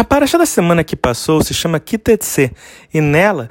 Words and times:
A 0.00 0.04
paraxá 0.04 0.38
da 0.38 0.46
semana 0.46 0.82
que 0.82 0.96
passou 0.96 1.44
se 1.44 1.52
chama 1.52 1.78
Kitetse 1.78 2.50
e 2.90 3.02
nela 3.02 3.50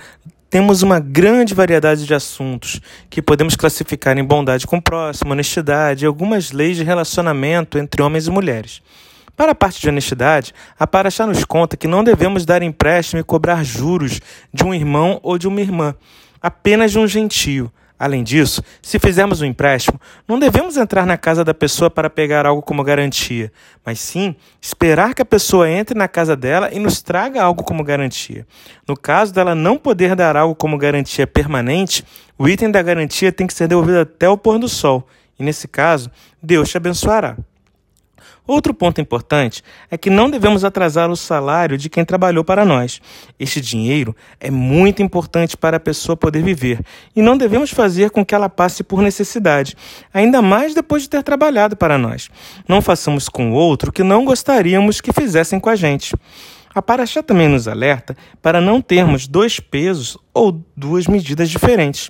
temos 0.50 0.82
uma 0.82 1.00
grande 1.00 1.54
variedade 1.54 2.08
de 2.08 2.14
assuntos 2.16 2.82
que 3.08 3.22
podemos 3.22 3.56
classificar 3.56 4.17
em 4.17 4.24
bondade 4.24 4.66
com 4.66 4.77
o 4.77 4.82
próximo, 4.82 5.32
honestidade 5.32 6.04
e 6.04 6.08
algumas 6.08 6.51
leis 6.51 6.75
de 6.75 6.83
relacionamento 6.83 7.77
entre 7.77 8.02
homens 8.02 8.25
e 8.25 8.32
mulheres. 8.32 8.82
Para 9.38 9.52
a 9.52 9.55
parte 9.55 9.80
de 9.80 9.89
honestidade, 9.89 10.52
a 10.80 10.88
Paraxá 10.88 11.27
nos 11.27 11.46
conta 11.46 11.77
que 11.77 11.88
não 11.88 12.04
devemos 12.04 12.48
dar 12.48 12.63
empréstimo 12.63 13.20
e 13.20 13.23
cobrar 13.23 13.63
juros 13.63 14.20
de 14.52 14.63
um 14.63 14.73
irmão 14.73 15.20
ou 15.21 15.38
de 15.38 15.47
uma 15.47 15.61
irmã, 15.61 15.93
apenas 16.41 16.91
de 16.91 16.97
um 16.97 17.07
gentio, 17.07 17.71
Além 18.00 18.23
disso, 18.23 18.63
se 18.81 18.97
fizermos 18.97 19.41
um 19.41 19.45
empréstimo, 19.45 19.99
não 20.25 20.39
devemos 20.39 20.77
entrar 20.77 21.05
na 21.05 21.18
casa 21.18 21.43
da 21.43 21.54
pessoa 21.54 21.89
para 21.89 22.09
pegar 22.09 22.45
algo 22.45 22.61
como 22.61 22.81
garantia, 22.81 23.52
mas 23.86 23.99
sim 23.99 24.38
esperar 24.61 25.13
que 25.13 25.21
a 25.21 25.25
pessoa 25.25 25.70
entre 25.70 25.98
na 25.98 26.07
casa 26.07 26.34
dela 26.34 26.70
e 26.71 26.80
nos 26.80 27.02
traga 27.02 27.43
algo 27.43 27.62
como 27.62 27.84
garantia. 27.84 28.48
No 28.88 28.95
caso 28.95 29.34
dela 29.34 29.54
não 29.54 29.77
poder 29.77 30.16
dar 30.16 30.38
algo 30.38 30.55
como 30.55 30.77
garantia 30.77 31.27
permanente, 31.27 32.05
o 32.38 32.48
item 32.48 32.71
da 32.71 32.81
garantia 32.81 33.34
tem 33.34 33.45
que 33.45 33.54
ser 33.54 33.67
devolvido 33.67 33.99
até 33.99 34.29
o 34.29 34.38
pôr 34.38 34.57
do 34.57 34.70
sol, 34.70 35.05
e 35.38 35.43
nesse 35.43 35.68
caso, 35.68 36.09
Deus 36.41 36.70
te 36.70 36.77
abençoará. 36.77 37.35
Outro 38.49 38.73
ponto 38.73 38.99
importante 38.99 39.63
é 39.91 39.95
que 39.95 40.09
não 40.09 40.27
devemos 40.27 40.66
atrasar 40.66 41.12
o 41.12 41.16
salário 41.16 41.77
de 41.77 41.88
quem 41.88 42.03
trabalhou 42.03 42.44
para 42.44 42.66
nós. 42.66 42.99
Este 43.40 43.62
dinheiro 43.62 44.16
é 44.40 44.49
muito 44.49 45.03
importante 45.03 45.55
para 45.55 45.77
a 45.77 45.80
pessoa 45.80 46.17
poder 46.17 46.41
viver 46.41 46.84
e 47.16 47.21
não 47.21 47.38
devemos 47.38 47.70
fazer 47.70 48.09
com 48.09 48.26
que 48.26 48.34
ela 48.34 48.49
passe 48.49 48.84
por 48.84 49.04
necessidade, 49.04 49.77
ainda 50.12 50.41
mais 50.41 50.73
depois 50.73 51.04
de 51.04 51.09
ter 51.09 51.21
trabalhado 51.21 51.77
para 51.77 51.95
nós. 51.95 52.31
Não 52.67 52.81
façamos 52.81 53.30
com 53.30 53.52
o 53.52 53.54
outro 53.54 53.91
o 53.91 53.93
que 53.93 54.02
não 54.02 54.26
gostaríamos 54.26 54.99
que 54.99 55.13
fizessem 55.13 55.59
com 55.59 55.70
a 55.70 55.76
gente. 55.76 56.16
A 56.73 56.81
Paraxá 56.81 57.21
também 57.21 57.48
nos 57.48 57.68
alerta 57.68 58.18
para 58.41 58.59
não 58.59 58.81
termos 58.81 59.27
dois 59.27 59.59
pesos 59.59 60.18
ou 60.34 60.59
duas 60.76 61.05
medidas 61.05 61.52
diferentes. 61.52 62.09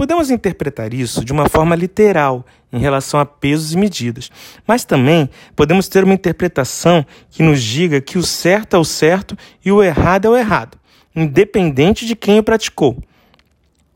Podemos 0.00 0.30
interpretar 0.30 0.94
isso 0.94 1.22
de 1.22 1.30
uma 1.30 1.46
forma 1.46 1.76
literal 1.76 2.46
em 2.72 2.78
relação 2.78 3.20
a 3.20 3.26
pesos 3.26 3.74
e 3.74 3.76
medidas, 3.76 4.30
mas 4.66 4.82
também 4.82 5.28
podemos 5.54 5.88
ter 5.88 6.04
uma 6.04 6.14
interpretação 6.14 7.04
que 7.28 7.42
nos 7.42 7.62
diga 7.62 8.00
que 8.00 8.16
o 8.16 8.22
certo 8.22 8.76
é 8.76 8.78
o 8.78 8.84
certo 8.84 9.36
e 9.62 9.70
o 9.70 9.82
errado 9.82 10.24
é 10.24 10.30
o 10.30 10.36
errado, 10.38 10.78
independente 11.14 12.06
de 12.06 12.16
quem 12.16 12.38
o 12.38 12.42
praticou. 12.42 12.96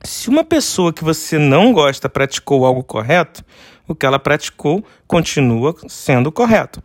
Se 0.03 0.29
uma 0.29 0.45
pessoa 0.45 0.93
que 0.93 1.03
você 1.03 1.39
não 1.39 1.73
gosta 1.73 2.07
praticou 2.07 2.67
algo 2.67 2.85
correto, 2.85 3.43
o 3.89 3.95
que 3.95 4.05
ela 4.05 4.19
praticou 4.19 4.85
continua 5.07 5.75
sendo 5.89 6.31
correto. 6.31 6.83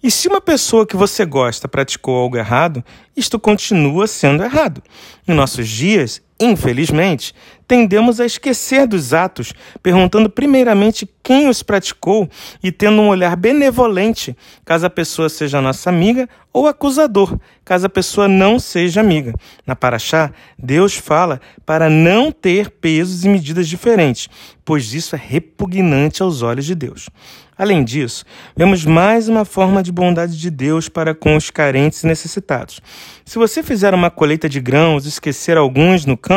E 0.00 0.08
se 0.08 0.28
uma 0.28 0.40
pessoa 0.40 0.86
que 0.86 0.96
você 0.96 1.24
gosta 1.24 1.66
praticou 1.66 2.16
algo 2.16 2.36
errado, 2.36 2.84
isto 3.16 3.40
continua 3.40 4.06
sendo 4.06 4.44
errado. 4.44 4.80
Em 5.26 5.34
nossos 5.34 5.68
dias, 5.68 6.22
infelizmente, 6.42 7.34
tendemos 7.66 8.20
a 8.20 8.26
esquecer 8.26 8.86
dos 8.86 9.14
atos, 9.14 9.54
perguntando 9.82 10.28
primeiramente 10.28 11.08
quem 11.22 11.48
os 11.48 11.62
praticou 11.62 12.28
e 12.62 12.70
tendo 12.70 13.00
um 13.00 13.08
olhar 13.08 13.36
benevolente, 13.36 14.36
caso 14.64 14.84
a 14.84 14.90
pessoa 14.90 15.28
seja 15.28 15.60
nossa 15.60 15.88
amiga, 15.88 16.28
ou 16.52 16.66
acusador, 16.66 17.38
caso 17.64 17.86
a 17.86 17.88
pessoa 17.88 18.28
não 18.28 18.58
seja 18.58 19.00
amiga. 19.00 19.32
Na 19.66 19.74
Paraxá, 19.74 20.32
Deus 20.58 20.94
fala 20.94 21.40
para 21.64 21.88
não 21.88 22.30
ter 22.30 22.68
pesos 22.70 23.24
e 23.24 23.28
medidas 23.28 23.68
diferentes, 23.68 24.28
pois 24.64 24.92
isso 24.92 25.16
é 25.16 25.20
repugnante 25.22 26.22
aos 26.22 26.42
olhos 26.42 26.66
de 26.66 26.74
Deus. 26.74 27.08
Além 27.56 27.84
disso, 27.84 28.24
vemos 28.56 28.84
mais 28.84 29.28
uma 29.28 29.44
forma 29.44 29.82
de 29.82 29.92
bondade 29.92 30.36
de 30.36 30.50
Deus 30.50 30.88
para 30.88 31.14
com 31.14 31.36
os 31.36 31.50
carentes 31.50 32.02
e 32.02 32.06
necessitados. 32.06 32.80
Se 33.24 33.38
você 33.38 33.62
fizer 33.62 33.94
uma 33.94 34.10
colheita 34.10 34.48
de 34.48 34.60
grãos 34.60 35.04
e 35.04 35.08
esquecer 35.08 35.56
alguns 35.56 36.04
no 36.04 36.16
campo, 36.16 36.31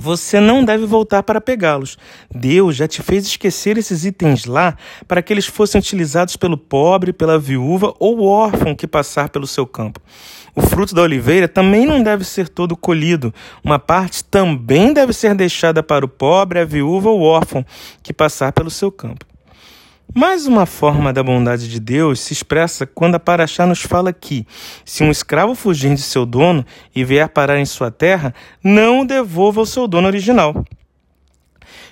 você 0.00 0.38
não 0.38 0.64
deve 0.64 0.86
voltar 0.86 1.24
para 1.24 1.40
pegá-los. 1.40 1.98
Deus 2.32 2.76
já 2.76 2.86
te 2.86 3.02
fez 3.02 3.26
esquecer 3.26 3.76
esses 3.76 4.04
itens 4.04 4.44
lá 4.44 4.76
para 5.08 5.20
que 5.20 5.32
eles 5.32 5.46
fossem 5.46 5.80
utilizados 5.80 6.36
pelo 6.36 6.56
pobre, 6.56 7.12
pela 7.12 7.38
viúva 7.38 7.92
ou 7.98 8.24
órfão 8.24 8.76
que 8.76 8.86
passar 8.86 9.28
pelo 9.28 9.46
seu 9.46 9.66
campo. 9.66 10.00
O 10.54 10.62
fruto 10.62 10.94
da 10.94 11.02
oliveira 11.02 11.48
também 11.48 11.84
não 11.84 12.02
deve 12.02 12.24
ser 12.24 12.48
todo 12.48 12.76
colhido. 12.76 13.34
Uma 13.62 13.78
parte 13.78 14.22
também 14.22 14.92
deve 14.92 15.12
ser 15.12 15.34
deixada 15.34 15.82
para 15.82 16.04
o 16.04 16.08
pobre, 16.08 16.60
a 16.60 16.64
viúva 16.64 17.10
ou 17.10 17.22
órfão 17.22 17.66
que 18.02 18.12
passar 18.12 18.52
pelo 18.52 18.70
seu 18.70 18.92
campo. 18.92 19.26
Mais 20.14 20.46
uma 20.46 20.64
forma 20.64 21.12
da 21.12 21.22
bondade 21.22 21.68
de 21.68 21.78
Deus 21.78 22.20
se 22.20 22.32
expressa 22.32 22.86
quando 22.86 23.16
a 23.16 23.20
Paraxá 23.20 23.66
nos 23.66 23.82
fala 23.82 24.10
que, 24.10 24.46
se 24.84 25.04
um 25.04 25.10
escravo 25.10 25.54
fugir 25.54 25.94
de 25.94 26.00
seu 26.00 26.24
dono 26.24 26.64
e 26.94 27.04
vier 27.04 27.28
parar 27.28 27.58
em 27.58 27.66
sua 27.66 27.90
terra, 27.90 28.34
não 28.64 29.00
o 29.00 29.06
devolva 29.06 29.60
ao 29.60 29.66
seu 29.66 29.86
dono 29.86 30.06
original. 30.06 30.64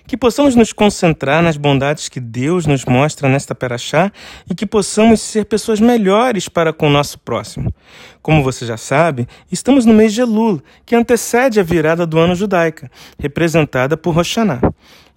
Que 0.06 0.16
possamos 0.16 0.54
nos 0.54 0.72
concentrar 0.72 1.42
nas 1.42 1.56
bondades 1.56 2.08
que 2.08 2.20
Deus 2.20 2.66
nos 2.66 2.84
mostra 2.84 3.28
nesta 3.28 3.54
Paraxá 3.54 4.12
e 4.48 4.54
que 4.54 4.64
possamos 4.64 5.20
ser 5.20 5.46
pessoas 5.46 5.80
melhores 5.80 6.48
para 6.48 6.72
com 6.72 6.86
o 6.86 6.90
nosso 6.90 7.18
próximo. 7.18 7.74
Como 8.22 8.42
você 8.42 8.64
já 8.64 8.76
sabe, 8.76 9.26
estamos 9.50 9.84
no 9.84 9.92
mês 9.92 10.14
de 10.14 10.20
Elul, 10.20 10.62
que 10.84 10.94
antecede 10.94 11.58
a 11.58 11.62
virada 11.62 12.06
do 12.06 12.18
ano 12.18 12.34
judaica, 12.34 12.90
representada 13.18 13.96
por 13.96 14.14
Roshaná. 14.14 14.60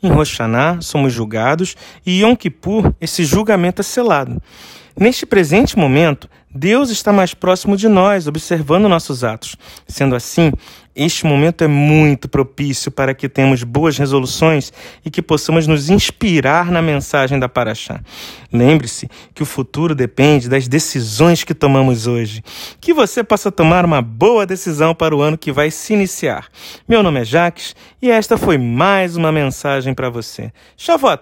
Em 0.01 0.09
Roshaná 0.09 0.79
somos 0.81 1.11
julgados 1.13 1.75
e 2.05 2.21
Yom 2.21 2.35
Kippur 2.35 2.93
esse 2.99 3.23
julgamento 3.25 3.81
é 3.81 3.83
selado. 3.83 4.41
Neste 4.99 5.25
presente 5.25 5.77
momento, 5.77 6.29
Deus 6.53 6.89
está 6.89 7.13
mais 7.13 7.35
próximo 7.35 7.77
de 7.77 7.87
nós, 7.87 8.25
observando 8.25 8.89
nossos 8.89 9.23
atos. 9.23 9.55
Sendo 9.87 10.15
assim, 10.15 10.51
este 10.95 11.25
momento 11.25 11.63
é 11.63 11.67
muito 11.67 12.27
propício 12.27 12.89
para 12.89 13.13
que 13.13 13.29
tenhamos 13.29 13.63
boas 13.63 13.97
resoluções 13.97 14.73
e 15.05 15.11
que 15.11 15.21
possamos 15.21 15.67
nos 15.67 15.91
inspirar 15.91 16.71
na 16.71 16.81
mensagem 16.81 17.39
da 17.39 17.47
Paraxá. 17.47 18.01
Lembre-se 18.51 19.07
que 19.35 19.43
o 19.43 19.45
futuro 19.45 19.93
depende 19.93 20.49
das 20.49 20.67
decisões 20.67 21.43
que 21.43 21.53
tomamos 21.53 22.07
hoje. 22.07 22.43
Que 22.81 22.95
você 22.95 23.23
possa 23.23 23.51
tomar 23.51 23.85
uma 23.85 24.01
boa 24.01 24.43
decisão 24.43 24.95
para 24.95 25.15
o 25.15 25.21
ano 25.21 25.37
que 25.37 25.51
vai 25.51 25.69
se 25.69 25.93
iniciar. 25.93 26.47
Meu 26.87 27.03
nome 27.03 27.21
é 27.21 27.25
Jaques 27.25 27.75
e 28.01 28.09
esta 28.09 28.37
foi 28.37 28.57
mais 28.57 29.15
uma 29.15 29.31
mensagem 29.31 29.93
para 29.93 30.09
você. 30.09 30.51
Shavuot 30.75 31.21